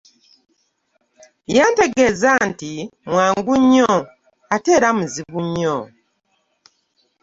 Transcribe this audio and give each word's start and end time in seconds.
Yautegeeza 1.55 2.31
nti 2.49 2.73
mwangu 3.11 3.53
nnyo 3.61 3.93
ate 4.55 4.71
rea 4.81 4.91
muzibu 4.97 5.39
nnyo. 5.47 5.77